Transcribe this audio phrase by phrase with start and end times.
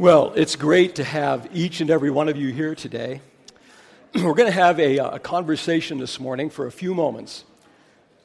[0.00, 3.20] Well, it's great to have each and every one of you here today.
[4.14, 7.42] We're going to have a, a, conversation this morning for a few moments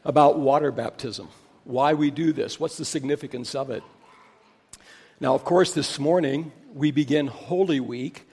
[0.06, 1.30] about water baptism,
[1.64, 3.82] why we do this, what's the significance of it.
[5.20, 8.28] Now, of course, this morning we begin Holy Week.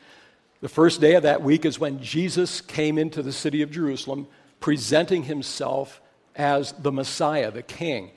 [0.60, 4.26] The first day of that week is when Jesus came into the city of Jerusalem,
[4.60, 6.02] presenting himself
[6.36, 8.10] as the Messiah, the King,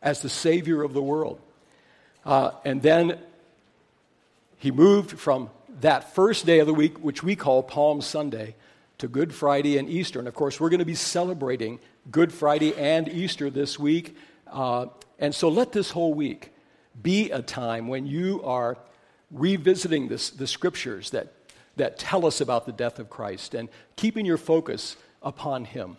[0.00, 1.40] as the Savior of the world.
[2.24, 3.18] Uh, and then
[4.60, 5.48] he moved from
[5.80, 8.54] that first day of the week, which we call Palm Sunday,
[8.98, 10.18] to Good Friday and Easter.
[10.18, 14.18] And of course, we're going to be celebrating Good Friday and Easter this week.
[14.46, 14.88] Uh,
[15.18, 16.52] and so let this whole week
[17.00, 18.76] be a time when you are
[19.30, 21.32] revisiting this, the scriptures that,
[21.76, 25.96] that tell us about the death of Christ and keeping your focus upon Him.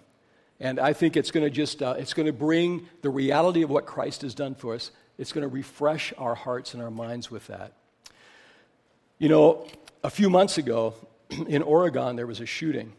[0.59, 3.71] And I think it's going to just, uh, it's going to bring the reality of
[3.71, 4.91] what Christ has done for us.
[5.17, 7.73] It's going to refresh our hearts and our minds with that.
[9.21, 9.67] You know,
[10.03, 10.95] a few months ago
[11.47, 12.91] in Oregon, there was a shooting.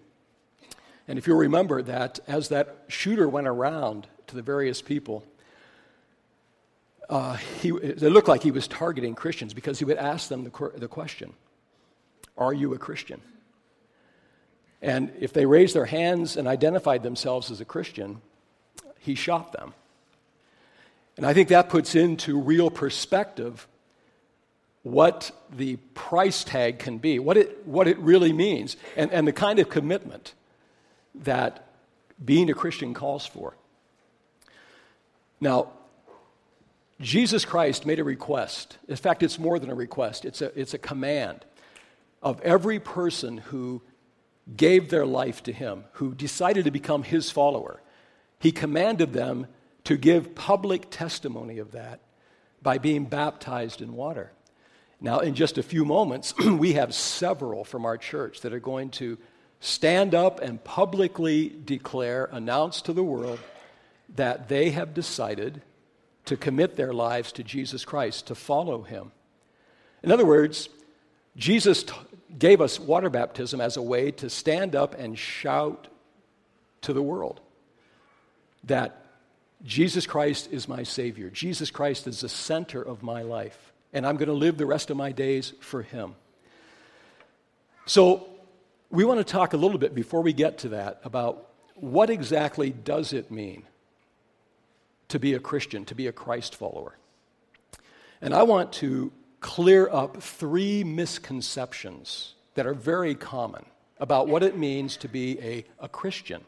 [1.08, 5.24] And if you'll remember that, as that shooter went around to the various people,
[7.10, 10.70] uh, he, it looked like he was targeting Christians because he would ask them the,
[10.76, 11.32] the question
[12.38, 13.20] Are you a Christian?
[14.80, 18.22] And if they raised their hands and identified themselves as a Christian,
[19.00, 19.74] he shot them.
[21.16, 23.66] And I think that puts into real perspective
[24.82, 29.32] what the price tag can be, what it, what it really means, and, and the
[29.32, 30.34] kind of commitment
[31.14, 31.68] that
[32.24, 33.54] being a Christian calls for.
[35.40, 35.68] Now,
[37.00, 38.78] Jesus Christ made a request.
[38.88, 41.44] In fact, it's more than a request, it's a, it's a command
[42.22, 43.82] of every person who
[44.56, 47.80] gave their life to him, who decided to become his follower.
[48.38, 49.46] He commanded them
[49.84, 52.00] to give public testimony of that
[52.62, 54.32] by being baptized in water.
[55.02, 58.90] Now, in just a few moments, we have several from our church that are going
[58.90, 59.18] to
[59.58, 63.40] stand up and publicly declare, announce to the world
[64.14, 65.60] that they have decided
[66.26, 69.10] to commit their lives to Jesus Christ, to follow him.
[70.04, 70.68] In other words,
[71.36, 71.92] Jesus t-
[72.38, 75.88] gave us water baptism as a way to stand up and shout
[76.82, 77.40] to the world
[78.64, 79.04] that
[79.64, 81.28] Jesus Christ is my Savior.
[81.28, 84.90] Jesus Christ is the center of my life and I'm going to live the rest
[84.90, 86.14] of my days for Him.
[87.86, 88.28] So,
[88.90, 92.70] we want to talk a little bit before we get to that about what exactly
[92.70, 93.64] does it mean
[95.08, 96.96] to be a Christian, to be a Christ follower.
[98.20, 99.10] And I want to
[99.40, 103.64] clear up three misconceptions that are very common
[103.98, 106.42] about what it means to be a, a Christian.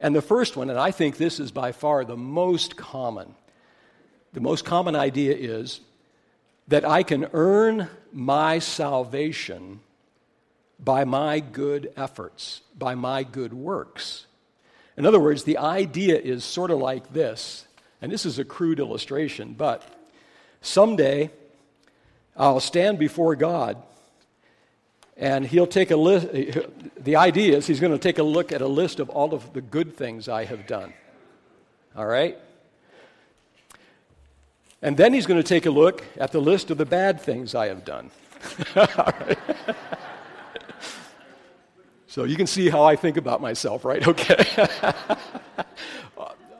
[0.00, 3.34] And the first one, and I think this is by far the most common,
[4.32, 5.80] the most common idea is
[6.68, 9.80] that I can earn my salvation
[10.78, 14.26] by my good efforts, by my good works.
[14.96, 17.66] In other words, the idea is sort of like this,
[18.00, 19.82] and this is a crude illustration, but
[20.60, 21.30] someday
[22.36, 23.82] I'll stand before God
[25.16, 26.28] and he'll take a list.
[26.96, 29.52] The idea is he's going to take a look at a list of all of
[29.52, 30.92] the good things I have done.
[31.96, 32.38] All right?
[34.80, 37.54] And then he's going to take a look at the list of the bad things
[37.54, 38.10] I have done.
[42.06, 44.06] so you can see how I think about myself, right?
[44.08, 44.44] Okay.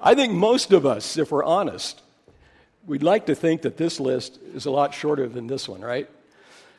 [0.01, 2.01] I think most of us, if we're honest,
[2.87, 6.09] we'd like to think that this list is a lot shorter than this one, right?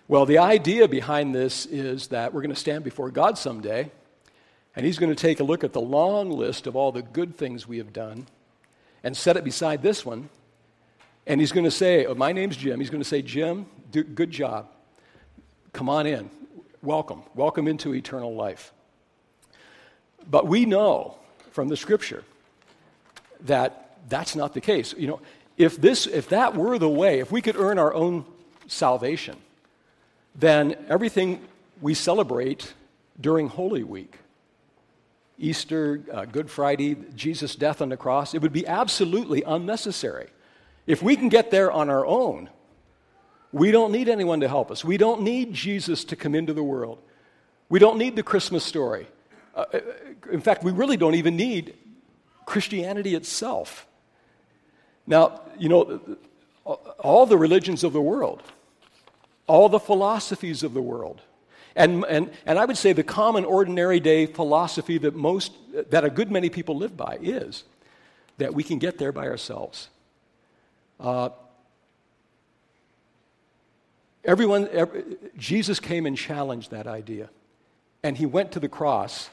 [0.08, 3.92] Well, the idea behind this is that we're going to stand before God someday,
[4.76, 7.36] and He's going to take a look at the long list of all the good
[7.36, 8.26] things we have done
[9.04, 10.30] and set it beside this one
[11.30, 12.80] and he's going to say, oh, My name's Jim.
[12.80, 14.68] He's going to say, Jim, do, good job.
[15.72, 16.30] Come on in.
[16.82, 17.22] Welcome.
[17.36, 18.74] Welcome into eternal life.
[20.30, 21.18] But we know
[21.52, 22.24] from the scripture
[23.42, 24.96] that that's not the case.
[24.98, 25.22] You know,
[25.56, 28.26] if, this, if that were the way, if we could earn our own
[28.68, 29.38] salvation,
[30.34, 31.48] then everything
[31.80, 32.74] we celebrate
[33.22, 34.16] during Holy Week,
[35.38, 40.30] Easter, uh, Good Friday, Jesus' death on the cross, it would be absolutely unnecessary.
[40.90, 42.50] If we can get there on our own,
[43.52, 44.84] we don't need anyone to help us.
[44.84, 47.00] We don't need Jesus to come into the world.
[47.70, 49.06] We don't need the Christmas story.
[49.56, 49.80] Uh, uh
[50.32, 51.76] in fact, we really don't even need
[52.48, 53.86] Christianity itself.
[55.06, 56.02] Now, you know,
[56.66, 58.42] all the religions of the world,
[59.46, 61.22] all the philosophies of the world,
[61.76, 65.52] and, and, and I would say the common, ordinary day philosophy that most,
[65.92, 67.64] that a good many people live by is
[68.40, 69.90] that we can get there by ourselves.
[71.00, 71.30] Uh,
[74.24, 75.04] Everyone, every,
[75.38, 77.30] Jesus came and challenged that idea.
[78.04, 79.30] And he went to the cross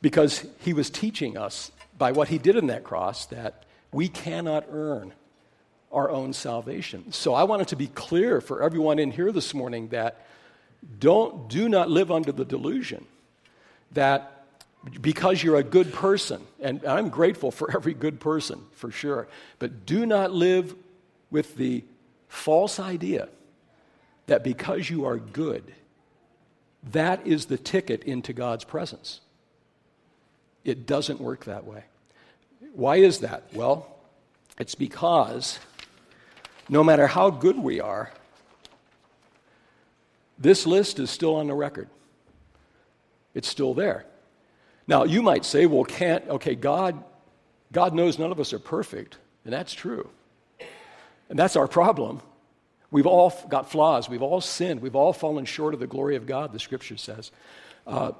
[0.00, 4.64] because he was teaching us by what he did in that cross that we cannot
[4.70, 5.12] earn
[5.92, 7.12] our own salvation.
[7.12, 10.24] So I wanted to be clear for everyone in here this morning that
[10.98, 13.06] don't do not live under the delusion
[13.92, 14.46] that
[15.00, 19.86] because you're a good person, and I'm grateful for every good person for sure, but
[19.86, 20.74] do not live
[21.30, 21.84] with the
[22.28, 23.28] false idea
[24.26, 25.72] that because you are good,
[26.92, 29.20] that is the ticket into God's presence.
[30.64, 31.84] It doesn't work that way.
[32.74, 33.44] Why is that?
[33.52, 33.88] Well,
[34.58, 35.58] it's because
[36.68, 38.10] no matter how good we are,
[40.38, 41.88] this list is still on the record.
[43.34, 44.06] It's still there.
[44.86, 47.02] Now, you might say, well, can't, okay, God,
[47.72, 50.08] God knows none of us are perfect, and that's true.
[51.28, 52.20] And that's our problem.
[52.90, 54.08] We've all got flaws.
[54.08, 54.80] We've all sinned.
[54.80, 57.32] We've all fallen short of the glory of God, the scripture says.
[57.86, 58.12] Uh,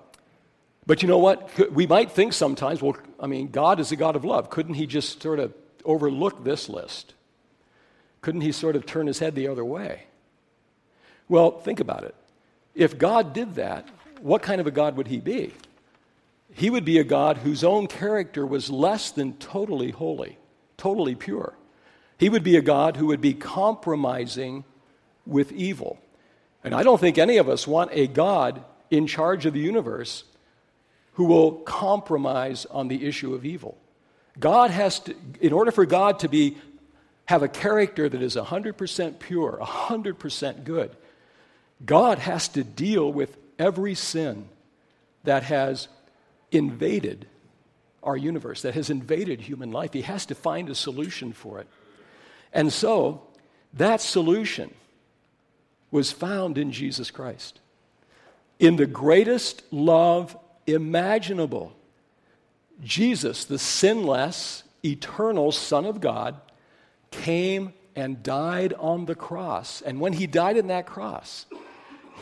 [0.87, 1.73] but you know what?
[1.73, 4.51] We might think sometimes, well, I mean, God is a God of love.
[4.51, 5.55] Couldn't He just sort of
[5.85, 7.15] overlook this list?
[8.21, 10.05] Couldn't He sort of turn His head the other way?
[11.29, 12.15] Well, think about it.
[12.75, 13.89] If God did that,
[14.21, 15.55] what kind of a God would He be?
[16.53, 20.39] He would be a God whose own character was less than totally holy,
[20.77, 21.55] totally pure.
[22.25, 24.65] He would be a God who would be compromising
[25.27, 25.99] with evil.
[26.65, 30.25] And I don't think any of us want a God in charge of the universe
[31.13, 33.77] who will compromise on the issue of evil.
[34.41, 36.57] God has to, in order for God to be,
[37.27, 40.97] have a character that is 100% pure, 100% good,
[41.85, 44.49] God has to deal with every sin
[45.25, 45.89] that has
[46.51, 47.27] invaded
[48.03, 49.93] our universe, that has invaded human life.
[49.93, 51.67] He has to find a solution for it.
[52.55, 53.23] And so,
[53.75, 54.73] that solution
[55.91, 57.61] was found in Jesus Christ.
[58.59, 60.37] In the greatest love
[60.67, 61.73] imaginable.
[62.83, 66.41] Jesus, the sinless, eternal Son of God,
[67.11, 69.83] came and died on the cross.
[69.83, 71.47] And when he died in that cross,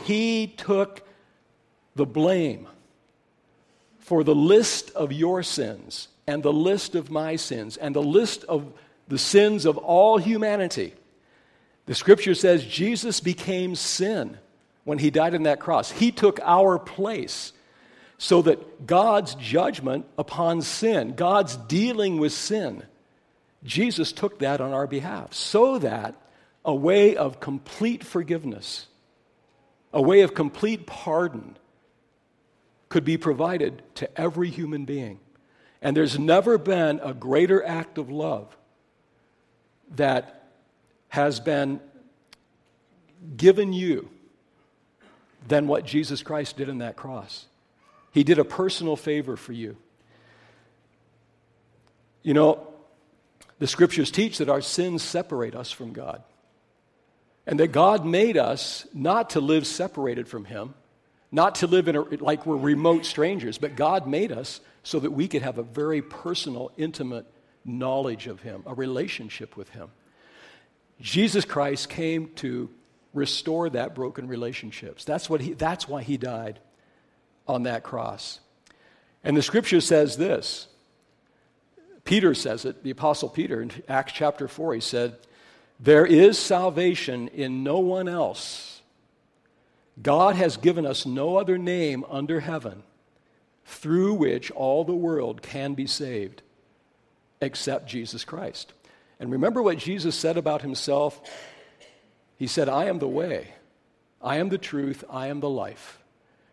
[0.05, 1.07] he took
[1.95, 2.67] the blame
[3.99, 8.43] for the list of your sins and the list of my sins and the list
[8.45, 8.73] of
[9.13, 10.91] the sins of all humanity.
[11.85, 14.39] The scripture says Jesus became sin
[14.85, 15.91] when he died on that cross.
[15.91, 17.53] He took our place
[18.17, 22.81] so that God's judgment upon sin, God's dealing with sin,
[23.63, 26.15] Jesus took that on our behalf so that
[26.65, 28.87] a way of complete forgiveness,
[29.93, 31.55] a way of complete pardon
[32.89, 35.19] could be provided to every human being.
[35.83, 38.57] And there's never been a greater act of love
[39.95, 40.43] that
[41.09, 41.79] has been
[43.37, 44.09] given you
[45.47, 47.45] than what Jesus Christ did in that cross.
[48.11, 49.77] He did a personal favor for you.
[52.21, 52.67] You know,
[53.59, 56.23] the scriptures teach that our sins separate us from God.
[57.45, 60.73] And that God made us not to live separated from Him,
[61.31, 65.11] not to live in a, like we're remote strangers, but God made us so that
[65.11, 67.25] we could have a very personal, intimate
[67.65, 69.89] knowledge of Him, a relationship with Him.
[71.01, 72.69] Jesus Christ came to
[73.13, 75.05] restore that broken relationships.
[75.05, 76.59] That's, what he, that's why He died
[77.47, 78.39] on that cross.
[79.23, 80.67] And the scripture says this
[82.03, 85.15] Peter says it, the Apostle Peter, in Acts chapter 4, he said,
[85.79, 88.81] There is salvation in no one else.
[90.01, 92.83] God has given us no other name under heaven
[93.65, 96.42] through which all the world can be saved
[97.43, 98.73] except Jesus Christ.
[99.19, 101.21] And remember what Jesus said about himself?
[102.37, 103.53] He said, I am the way,
[104.21, 105.99] I am the truth, I am the life.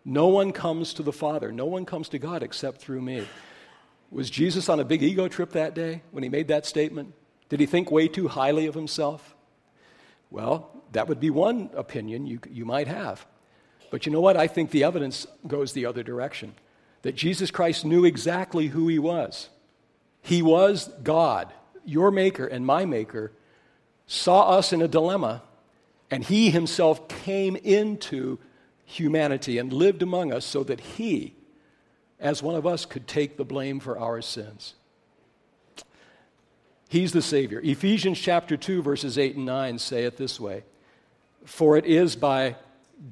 [0.04, 3.26] No one comes to the Father, no one comes to God except through me.
[4.10, 7.14] Was Jesus on a big ego trip that day when he made that statement?
[7.48, 9.34] Did he think way too highly of himself?
[10.30, 13.26] Well, that would be one opinion you, you might have.
[13.90, 14.36] But you know what?
[14.36, 16.54] I think the evidence goes the other direction
[17.02, 19.48] that Jesus Christ knew exactly who he was.
[20.22, 21.52] He was God,
[21.84, 23.32] your maker and my maker,
[24.06, 25.42] saw us in a dilemma,
[26.10, 28.38] and he himself came into
[28.84, 31.34] humanity and lived among us so that he,
[32.18, 34.74] as one of us, could take the blame for our sins.
[36.88, 37.60] He's the Savior.
[37.62, 40.64] Ephesians chapter 2, verses 8 and 9 say it this way
[41.44, 42.56] For it is by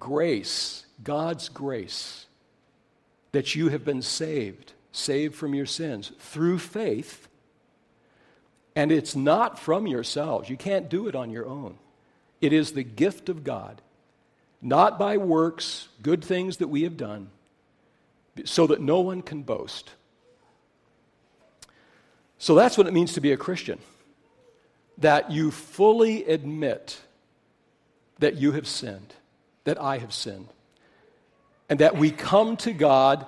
[0.01, 2.27] grace, God's grace,
[3.31, 7.29] that you have been saved, saved from your sins through faith.
[8.77, 10.49] And it's not from yourselves.
[10.49, 11.79] You can't do it on your own.
[12.41, 13.81] It is the gift of God
[14.61, 17.31] not by works, good things that we have done,
[18.45, 19.91] so that no one can boast.
[22.39, 23.79] So that's what it means to be a Christian
[24.99, 27.01] that you fully admit
[28.19, 29.15] that you have sinned,
[29.63, 30.49] that I have sinned,
[31.69, 33.25] and that we come to God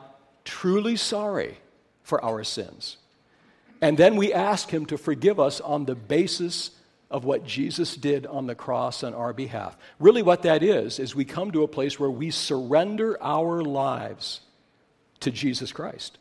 [0.50, 1.56] truly sorry
[2.02, 2.96] for our sins.
[3.80, 6.72] And then we ask Him to forgive us on the basis
[7.08, 9.78] of what Jesus did on the cross on our behalf.
[10.00, 14.40] Really, what that is, is we come to a place where we surrender our lives
[15.20, 16.18] to Jesus Christ.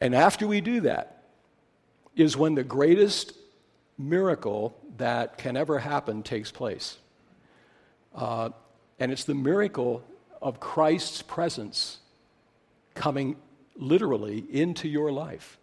[0.00, 1.22] And after we do that,
[2.16, 3.32] is when the greatest
[3.96, 6.98] miracle that can ever happen takes place.
[8.14, 8.50] Uh,
[8.98, 10.04] and it's the miracle
[10.42, 11.98] of Christ's presence
[12.94, 13.36] coming
[13.76, 15.58] literally into your life,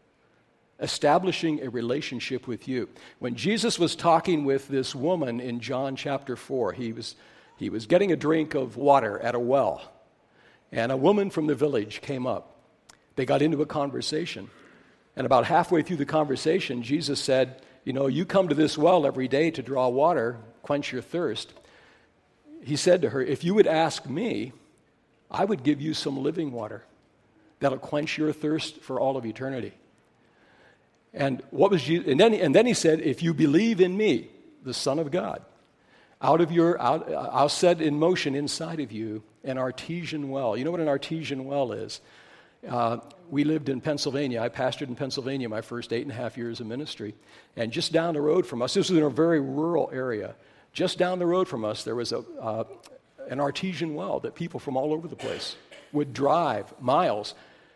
[0.80, 2.90] establishing a relationship with you.
[3.20, 7.16] When Jesus was talking with this woman in John chapter 4, he was,
[7.58, 9.92] he was getting a drink of water at a well,
[10.72, 12.56] and a woman from the village came up.
[13.16, 14.50] They got into a conversation.
[15.16, 19.06] And about halfway through the conversation, Jesus said, You know, you come to this well
[19.06, 21.54] every day to draw water, quench your thirst.
[22.64, 24.54] He said to her, If you would ask me,
[25.30, 26.86] I would give you some living water
[27.62, 29.74] that'll quench your thirst for all of eternity.
[31.13, 34.30] And what was Jesus, and then, and then he said, If you believe in me,
[34.63, 35.41] the Son of God,
[36.22, 40.56] out of your, out, I'll set in motion inside of you an artesian well.
[40.56, 42.01] You know what an artesian well is?
[42.68, 42.98] Uh,
[43.30, 44.41] we lived in Pennsylvania.
[44.41, 47.15] I pastored in Pennsylvania my first eight and a half years of ministry.
[47.56, 50.36] And just down the road from us, this was in a very rural area,
[50.74, 52.63] just down the road from us, there was a, uh,
[53.30, 55.56] an artesian well that people from all over the place
[55.91, 57.34] would drive miles.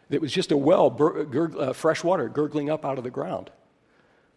[0.09, 3.09] It was just a well, bur- gur- uh, fresh water gurgling up out of the
[3.09, 3.49] ground.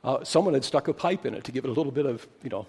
[0.03, 2.27] Uh, someone had stuck a pipe in it to give it a little bit of,
[2.43, 2.67] you know,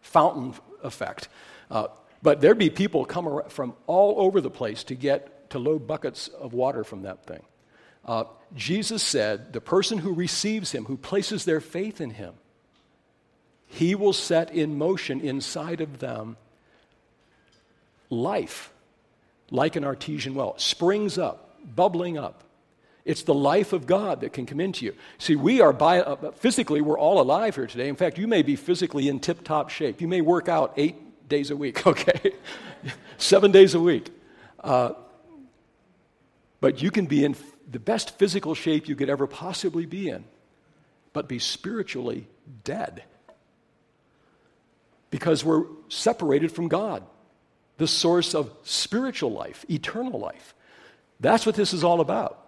[0.00, 1.28] fountain effect.
[1.70, 1.88] Uh,
[2.22, 6.28] but there'd be people come from all over the place to get to load buckets
[6.28, 7.42] of water from that thing.
[8.04, 8.24] Uh,
[8.56, 12.34] Jesus said, the person who receives him, who places their faith in him,
[13.66, 16.36] he will set in motion inside of them
[18.08, 18.72] life,
[19.50, 20.58] like an artesian well.
[20.58, 22.44] Springs up, bubbling up.
[23.04, 24.94] It's the life of God that can come into you.
[25.18, 27.88] See, we are by, uh, physically, we're all alive here today.
[27.88, 30.00] In fact, you may be physically in tip top shape.
[30.00, 32.32] You may work out eight days a week, okay?
[33.16, 34.10] Seven days a week.
[34.62, 34.92] Uh,
[36.60, 37.34] but you can be in
[37.70, 40.24] the best physical shape you could ever possibly be in,
[41.12, 42.26] but be spiritually
[42.64, 43.04] dead.
[45.10, 47.02] Because we're separated from God,
[47.78, 50.54] the source of spiritual life, eternal life.
[51.20, 52.38] That's what this is all about.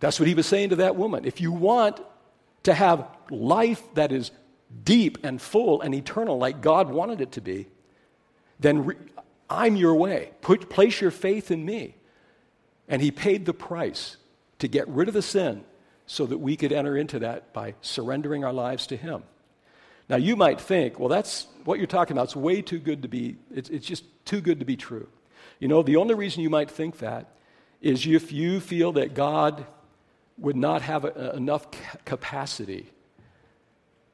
[0.00, 1.24] That's what he was saying to that woman.
[1.24, 2.00] If you want
[2.64, 4.30] to have life that is
[4.84, 7.66] deep and full and eternal like God wanted it to be,
[8.60, 8.96] then re-
[9.48, 10.32] I'm your way.
[10.42, 11.94] Put, place your faith in me.
[12.88, 14.16] And he paid the price
[14.58, 15.64] to get rid of the sin
[16.06, 19.22] so that we could enter into that by surrendering our lives to him.
[20.08, 22.24] Now, you might think, well, that's what you're talking about.
[22.24, 25.08] It's way too good to be, it's, it's just too good to be true.
[25.58, 27.28] You know, the only reason you might think that
[27.86, 29.64] is if you feel that God
[30.38, 31.66] would not have a, enough
[32.04, 32.90] capacity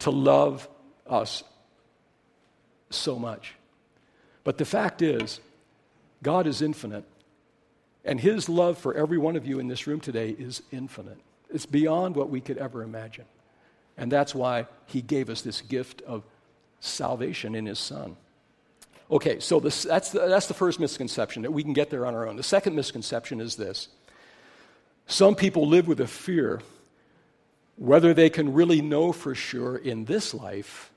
[0.01, 0.69] to love
[1.07, 1.43] us
[2.91, 3.55] so much.
[4.45, 5.41] But the fact is,
[6.23, 7.05] God is infinite.
[8.05, 11.19] And his love for every one of you in this room today is infinite.
[11.49, 13.25] It's beyond what we could ever imagine.
[13.97, 16.25] And that's why he gave us this gift of
[16.81, 18.17] salvation in his son.
[19.13, 22.15] Okay, so this, that's, the, that's the first misconception that we can get there on
[22.15, 22.37] our own.
[22.37, 23.89] The second misconception is this
[25.07, 26.63] some people live with a fear
[27.77, 30.91] whether they can really know for sure in this life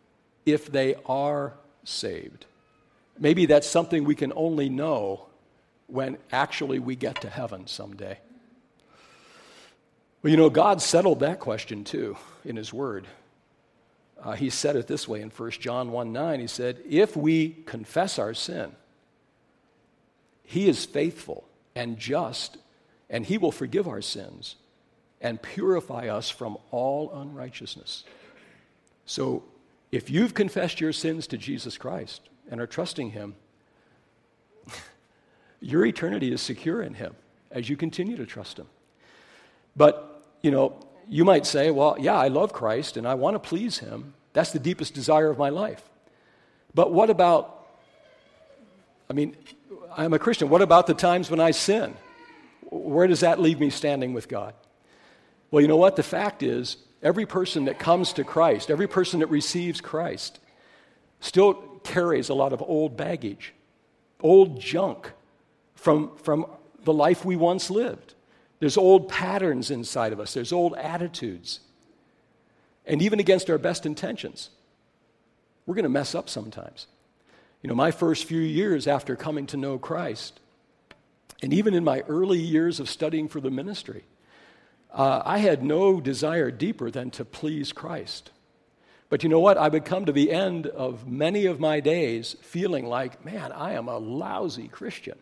[0.46, 1.54] if they are
[1.84, 2.46] saved.
[3.20, 5.28] Maybe that's something we can only know
[5.88, 8.18] when actually we get to heaven someday?
[10.22, 13.08] Well, you know, God settled that question too in His Word.
[14.22, 16.40] Uh, he said it this way in 1 John 1 9.
[16.40, 18.72] He said, If we confess our sin,
[20.44, 22.58] He is faithful and just,
[23.10, 24.56] and He will forgive our sins
[25.22, 28.04] and purify us from all unrighteousness.
[29.06, 29.44] So,
[29.92, 33.36] if you've confessed your sins to Jesus Christ and are trusting Him,
[35.62, 37.16] your eternity is secure in Him
[37.52, 38.68] as you continue to trust Him.
[39.76, 40.74] But, you know,
[41.08, 44.14] you might say, well, yeah, I love Christ and I want to please Him.
[44.34, 45.82] That's the deepest desire of my life.
[46.74, 47.68] But what about,
[49.10, 49.36] I mean,
[49.96, 50.50] I'm a Christian.
[50.50, 51.96] What about the times when I sin?
[52.70, 54.54] Where does that leave me standing with God?
[55.52, 55.96] Well, you know what?
[55.96, 60.40] The fact is, every person that comes to Christ, every person that receives Christ,
[61.22, 63.54] still carries a lot of old baggage
[64.26, 65.12] old junk
[65.76, 66.48] from, from
[66.84, 68.15] the life we once lived.
[68.60, 71.60] There's old patterns inside of us, there's old attitudes.
[72.86, 74.52] And even against our best intentions,
[75.66, 76.88] we're going to mess up sometimes.
[77.64, 80.40] You know, my first few years after coming to know Christ,
[81.42, 84.04] and even in my early years of studying for the ministry,
[84.94, 88.30] uh, I had no desire deeper than to please Christ.
[89.10, 89.58] But you know what?
[89.58, 93.74] I would come to the end of many of my days feeling like, man, I
[93.74, 95.18] am a lousy Christian.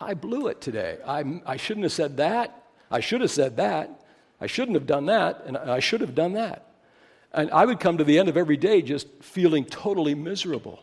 [0.00, 0.98] I blew it today.
[1.06, 2.64] I, I shouldn't have said that.
[2.90, 4.04] I should have said that.
[4.40, 5.42] I shouldn't have done that.
[5.46, 6.64] And I should have done that.
[7.32, 10.82] And I would come to the end of every day just feeling totally miserable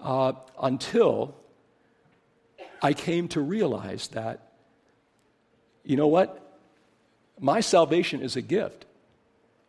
[0.00, 1.34] uh, until
[2.80, 4.52] I came to realize that,
[5.84, 6.44] you know what?
[7.40, 8.84] My salvation is a gift.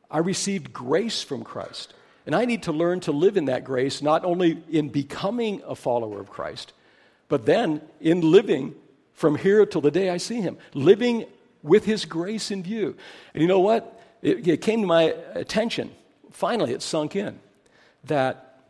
[0.10, 1.94] I received grace from Christ.
[2.26, 5.76] And I need to learn to live in that grace, not only in becoming a
[5.76, 6.74] follower of Christ,
[7.30, 8.76] but then in living
[9.14, 11.26] from here till the day I see him, living
[11.64, 12.96] with his grace in view.
[13.34, 14.02] And you know what?
[14.22, 15.92] It, it came to my attention,
[16.32, 17.40] finally, it sunk in,
[18.06, 18.62] that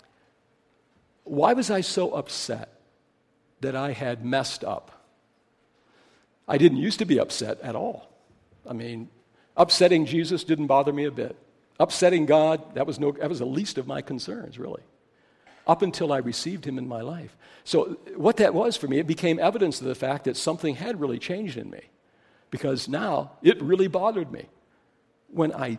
[1.24, 2.70] why was I so upset
[3.62, 4.92] that I had messed up?
[6.48, 8.10] I didn't used to be upset at all.
[8.68, 9.10] I mean,
[9.56, 11.36] upsetting Jesus didn't bother me a bit.
[11.80, 14.82] Upsetting God, that was, no, that was the least of my concerns, really
[15.70, 17.38] up until I received him in my life.
[17.64, 21.00] So, what that was for me, it became evidence of the fact that something had
[21.00, 21.82] really changed in me.
[22.50, 24.48] Because now it really bothered me
[25.28, 25.78] when I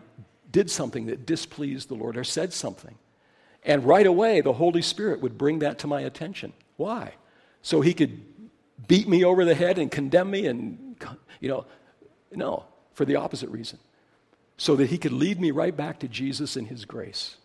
[0.49, 2.95] did something that displeased the Lord or said something.
[3.63, 6.53] And right away, the Holy Spirit would bring that to my attention.
[6.77, 7.15] Why?
[7.61, 8.21] So he could
[8.87, 10.95] beat me over the head and condemn me and,
[11.41, 11.65] you know,
[12.31, 13.77] no, for the opposite reason.
[14.55, 17.35] So that he could lead me right back to Jesus and his grace.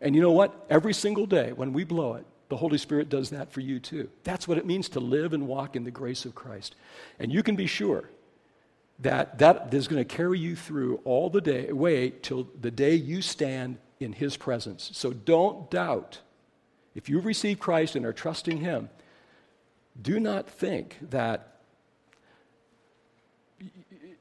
[0.00, 0.66] And you know what?
[0.68, 4.08] Every single day when we blow it, the Holy Spirit does that for you too.
[4.24, 6.76] That's what it means to live and walk in the grace of Christ.
[7.18, 8.08] And you can be sure
[9.00, 12.94] that that is going to carry you through all the day, way till the day
[12.94, 14.90] you stand in His presence.
[14.94, 16.20] So don't doubt.
[16.94, 18.90] If you've received Christ and are trusting Him,
[20.00, 21.58] do not think that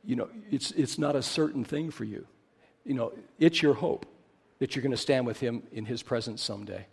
[0.03, 2.25] you know it's, it's not a certain thing for you.
[2.85, 4.05] You know, it's your hope
[4.65, 6.87] that you're going to stand with him in his presence someday.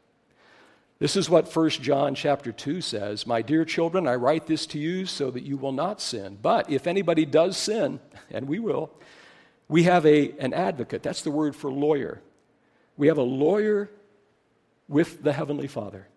[0.99, 4.79] This is what 1 John chapter 2 says, "My dear children, I write this to
[4.79, 6.37] you so that you will not sin.
[6.43, 7.99] But if anybody does sin,
[8.31, 8.91] and we will,
[9.69, 11.03] we have a, an advocate.
[11.03, 12.21] That's the word for lawyer.
[12.99, 13.89] We have a lawyer
[14.87, 16.09] with the heavenly Father.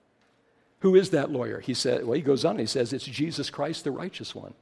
[0.80, 1.62] Who is that lawyer?
[1.62, 4.54] He said, well, he goes on and he says, it's Jesus Christ, the righteous one.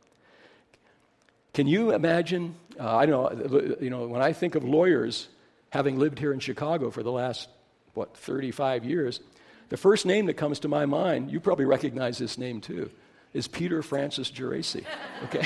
[1.54, 2.54] Can you imagine?
[2.80, 5.30] Uh, I don't know, you know, when I think of lawyers,
[5.74, 7.50] having lived here in Chicago for the last,
[7.96, 9.22] what, 35 years,
[9.70, 12.92] the first name that comes to my mind, you probably recognize this name too,
[13.34, 14.86] is Peter Francis Geraci.
[15.24, 15.44] Okay?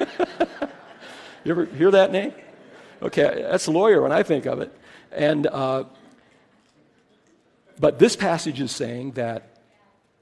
[1.44, 2.32] you ever hear that name?
[3.02, 4.74] Okay, that's a lawyer when I think of it.
[5.12, 5.84] And, uh,
[7.78, 9.58] but this passage is saying that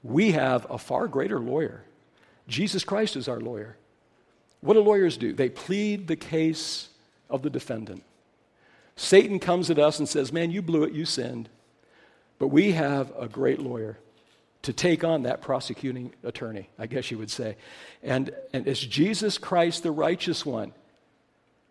[0.03, 1.81] we have a far greater lawyer.
[2.49, 3.77] Jesus Christ is our lawyer.
[4.59, 5.31] What do lawyers do?
[5.31, 6.89] They plead the case
[7.29, 8.03] of the defendant.
[8.95, 11.49] Satan comes at us and says, Man, you blew it, you sinned.
[12.39, 13.97] But we have a great lawyer
[14.63, 17.55] to take on that prosecuting attorney, I guess you would say.
[18.01, 20.73] And, and it's Jesus Christ, the righteous one,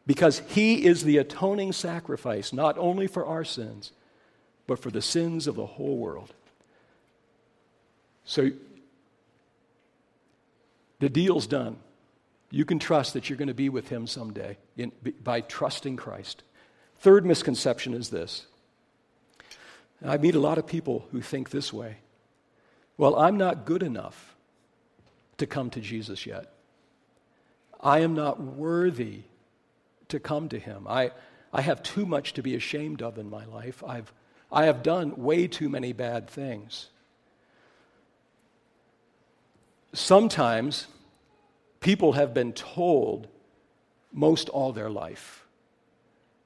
[0.06, 3.92] because he is the atoning sacrifice, not only for our sins,
[4.66, 6.32] but for the sins of the whole world.
[8.24, 8.50] So
[11.00, 11.76] the deal's done.
[12.50, 16.42] You can trust that you're going to be with him someday in, by trusting Christ.
[17.04, 18.46] Third misconception is this.
[20.02, 21.98] I meet a lot of people who think this way.
[22.96, 24.34] Well, I'm not good enough
[25.36, 26.50] to come to Jesus yet.
[27.78, 29.24] I am not worthy
[30.08, 30.86] to come to him.
[30.88, 31.10] I,
[31.52, 33.84] I have too much to be ashamed of in my life.
[33.86, 34.10] I've,
[34.50, 36.88] I have done way too many bad things.
[39.92, 40.86] Sometimes
[41.80, 43.28] people have been told
[44.10, 45.43] most all their life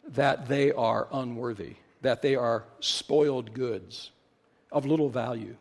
[0.09, 4.11] that they are unworthy, that they are spoiled goods
[4.73, 5.57] of little value.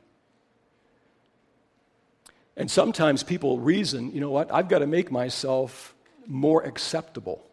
[2.56, 5.94] And sometimes people reason, you know what, I've got to make myself
[6.26, 7.46] more acceptable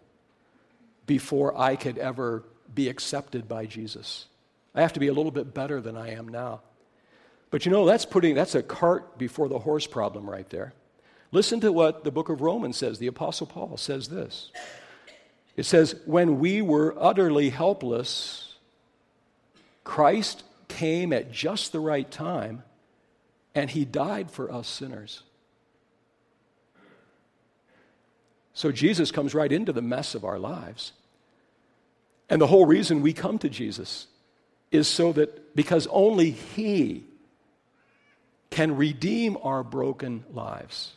[1.06, 2.42] before I could ever
[2.74, 4.26] be accepted by Jesus.
[4.74, 6.62] I have to be a little bit better than I am now.
[7.50, 10.72] But you know, that's putting that's a cart before the horse problem right there.
[11.30, 12.98] Listen to what the book of Romans says.
[12.98, 14.50] The apostle Paul says this.
[15.56, 18.54] It says, When we were utterly helpless,
[19.84, 22.62] Christ came at just the right time
[23.54, 25.22] and he died for us sinners.
[28.54, 30.92] So Jesus comes right into the mess of our lives.
[32.30, 34.06] And the whole reason we come to Jesus
[34.70, 37.04] is so that because only He
[38.50, 40.92] can redeem our broken lives.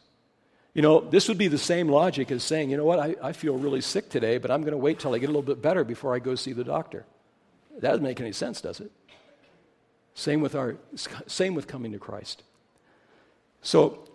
[0.77, 3.31] You know, this would be the same logic as saying, you know what, I, I
[3.31, 5.59] feel really sick today, but I'm going to wait till I get a little bit
[5.59, 7.03] better before I go see the doctor.
[7.79, 8.91] That doesn't make any sense, does it?
[10.13, 10.75] Same with, our,
[11.25, 12.43] same with coming to Christ.
[13.63, 14.07] So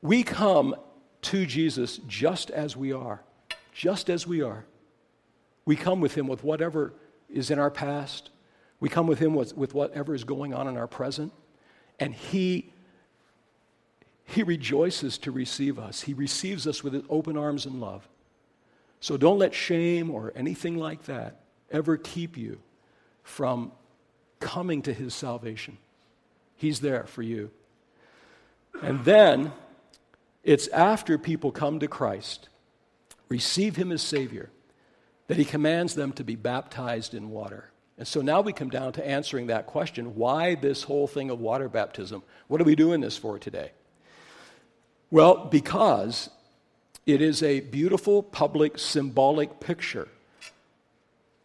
[0.00, 0.74] we come
[1.20, 3.20] to Jesus just as we are,
[3.74, 4.64] just as we are.
[5.66, 6.94] We come with Him with whatever
[7.28, 8.30] is in our past,
[8.80, 11.30] we come with Him with, with whatever is going on in our present,
[11.98, 12.72] and He
[14.30, 16.02] he rejoices to receive us.
[16.02, 18.08] He receives us with open arms and love.
[19.00, 21.40] So don't let shame or anything like that
[21.70, 22.60] ever keep you
[23.22, 23.72] from
[24.38, 25.78] coming to his salvation.
[26.54, 27.50] He's there for you.
[28.82, 29.52] And then
[30.44, 32.48] it's after people come to Christ,
[33.28, 34.50] receive him as Savior,
[35.26, 37.70] that he commands them to be baptized in water.
[37.98, 41.40] And so now we come down to answering that question why this whole thing of
[41.40, 42.22] water baptism?
[42.46, 43.72] What are we doing this for today?
[45.10, 46.30] Well, because
[47.04, 50.08] it is a beautiful, public, symbolic picture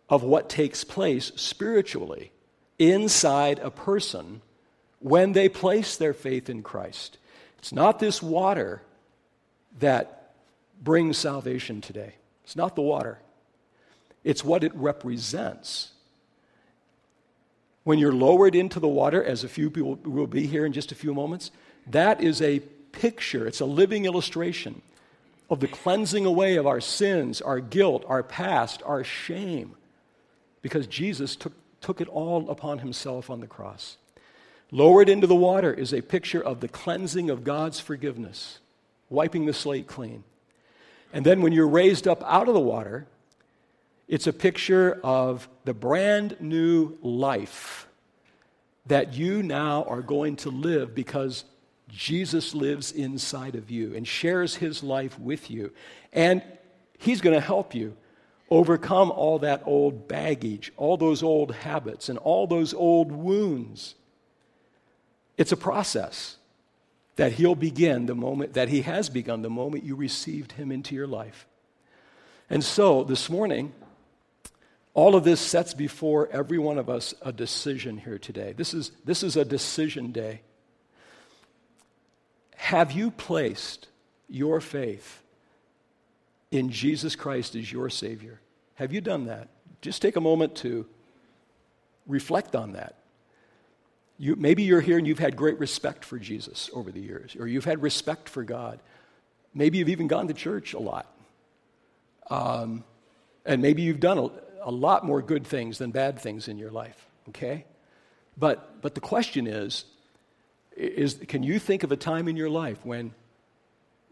[0.08, 2.32] of what takes place spiritually
[2.78, 4.41] inside a person
[4.99, 7.17] when they place their faith in Christ.
[7.58, 8.84] It's not this water
[9.80, 10.34] that
[10.82, 12.15] brings salvation today.
[12.43, 13.19] It's not the water,
[14.23, 15.91] it's what it represents.
[17.84, 20.91] When you're lowered into the water, as a few people will be here in just
[20.91, 21.51] a few moments,
[21.88, 22.62] that is a
[22.96, 24.82] picture, it's a living illustration
[25.50, 29.76] of the cleansing away of our sins, our guilt, our past, our shame,
[30.62, 33.98] because Jesus took, took it all upon himself on the cross.
[34.72, 38.60] Lowered into the water is a picture of the cleansing of God's forgiveness,
[39.10, 40.24] wiping the slate clean.
[41.14, 43.06] And then when you're raised up out of the water,
[44.08, 47.88] it's a picture of the brand new life
[48.88, 51.44] that you now are going to live because
[51.88, 55.71] Jesus lives inside of you and shares his life with you.
[56.12, 56.41] And
[56.98, 57.95] he's going to help you
[58.50, 63.95] overcome all that old baggage, all those old habits, and all those old wounds.
[65.38, 66.38] It's a process
[67.15, 70.95] that he'll begin the moment that he has begun the moment you received him into
[70.95, 71.48] your life.
[72.50, 73.74] And so this morning,
[74.93, 78.54] all of this sets before every one of us a decision here today.
[78.54, 80.41] This is, this is a decision day.
[82.65, 83.89] Have you placed
[84.28, 85.21] your faith
[86.49, 88.41] in Jesus Christ as your Savior?
[88.73, 89.49] Have you done that?
[89.82, 90.88] Just take a moment to
[92.08, 92.95] reflect on that.
[94.17, 97.47] You, maybe you're here and you've had great respect for Jesus over the years, or
[97.47, 98.80] you've had respect for God.
[99.54, 101.06] Maybe you've even gone to church a lot.
[102.32, 102.84] Um,
[103.45, 104.30] and maybe you've done a,
[104.63, 107.65] a lot more good things than bad things in your life, okay?
[108.36, 109.86] But, but the question is
[110.76, 113.14] is can you think of a time in your life when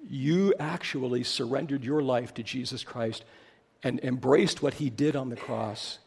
[0.08, 3.24] you actually surrendered your life to Jesus Christ
[3.82, 6.00] and embraced what he did on the cross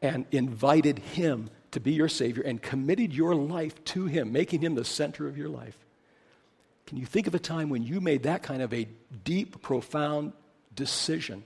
[0.00, 4.74] and invited him to be your Savior and committed your life to him, making him
[4.74, 5.76] the center of your life?
[6.86, 8.88] Can you think of a time when you made that kind of a
[9.24, 10.32] deep, profound
[10.74, 11.42] decision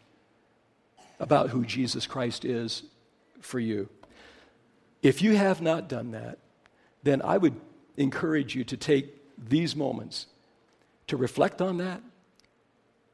[1.19, 2.85] about who Jesus Christ is
[3.41, 3.88] for you?
[5.03, 6.38] If you have not done that,
[7.03, 7.57] then I would
[7.96, 10.26] encourage you to take these moments
[11.07, 12.00] to reflect on that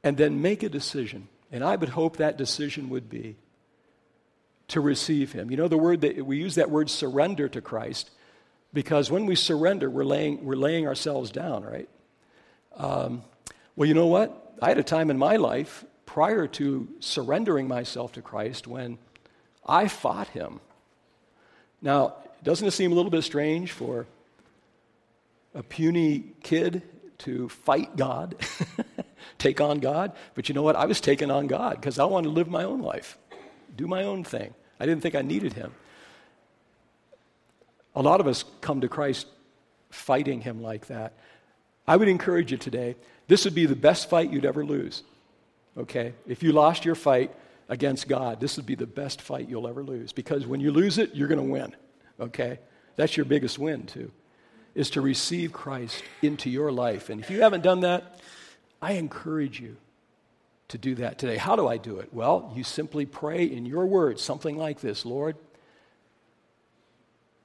[0.05, 1.29] and then make a decision.
[1.51, 3.37] And I would hope that decision would be
[4.69, 5.51] to receive Him.
[5.51, 8.11] You know, the word that we use that word surrender to Christ
[8.73, 11.89] because when we surrender, we're laying, we're laying ourselves down, right?
[12.77, 13.23] Um,
[13.77, 14.57] well, you know what?
[14.61, 18.99] I had a time in my life prior to surrendering myself to Christ when
[19.67, 20.61] I fought Him.
[21.81, 24.07] Now, doesn't it seem a little bit strange for
[25.59, 26.83] a puny kid
[27.19, 28.37] to fight God,
[29.39, 30.13] take on God.
[30.37, 30.77] But you know what?
[30.77, 33.19] I was taking on God because I wanted to live my own life,
[33.77, 34.55] do my own thing.
[34.79, 35.73] I didn't think I needed Him.
[37.97, 39.27] A lot of us come to Christ
[39.91, 41.15] fighting Him like that.
[41.89, 42.95] I would encourage you today,
[43.27, 45.03] this would be the best fight you'd ever lose.
[45.77, 46.15] Okay?
[46.29, 47.35] If you lost your fight
[47.69, 50.99] against God, this would be the best fight you'll ever lose because when you lose
[50.99, 51.75] it, you're going to win.
[52.21, 52.61] Okay?
[52.95, 54.13] That's your biggest win, too
[54.75, 57.11] is to receive Christ into your life.
[57.11, 58.21] And if you haven't done that,
[58.81, 59.77] I encourage you
[60.69, 61.37] to do that today.
[61.37, 62.13] How do I do it?
[62.13, 65.37] Well, you simply pray in your words something like this Lord,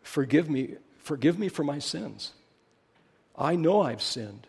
[0.01, 2.33] forgive me, forgive me for my sins.
[3.35, 4.45] I know I've sinned,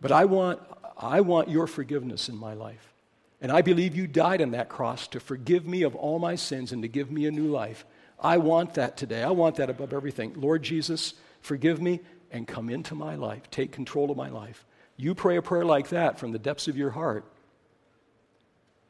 [0.00, 0.60] but I want,
[0.96, 2.92] I want your forgiveness in my life.
[3.40, 6.72] And I believe you died on that cross to forgive me of all my sins
[6.72, 7.84] and to give me a new life.
[8.20, 9.22] I want that today.
[9.22, 10.34] I want that above everything.
[10.36, 13.50] Lord Jesus, forgive me and come into my life.
[13.50, 14.64] Take control of my life.
[14.96, 17.24] You pray a prayer like that from the depths of your heart,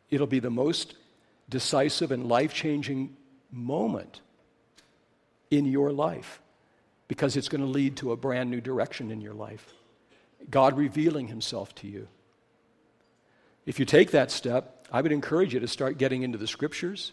[0.09, 0.95] it'll be the most
[1.49, 3.17] decisive and life changing
[3.51, 4.21] moment
[5.51, 6.41] in your life
[7.09, 9.75] because it's going to lead to a brand new direction in your life.
[10.49, 12.07] God revealing Himself to you.
[13.67, 17.13] If you take that step, I would encourage you to start getting into the scriptures.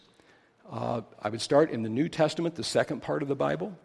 [0.72, 3.78] Uh, I would start in the New Testament, the second part of the Bible,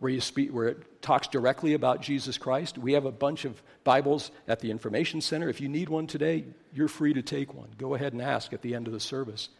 [0.00, 2.78] where, you speak, where it talks directly about Jesus Christ.
[2.78, 5.48] We have a bunch of Bibles at the Information Center.
[5.48, 7.68] If you need one today, you're free to take one.
[7.78, 9.50] Go ahead and ask at the end of the service.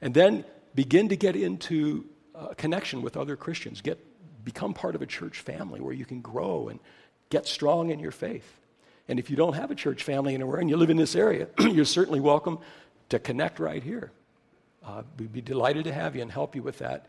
[0.00, 2.04] And then begin to get into
[2.34, 3.80] a connection with other Christians.
[3.80, 3.98] Get,
[4.44, 6.78] become part of a church family where you can grow and
[7.30, 8.60] get strong in your faith.
[9.08, 11.48] And if you don't have a church family anywhere and you live in this area,
[11.58, 12.58] you're certainly welcome
[13.08, 14.12] to connect right here.
[14.84, 17.06] Uh, we'd be delighted to have you and help you with that,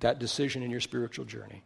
[0.00, 1.62] that decision in your spiritual journey.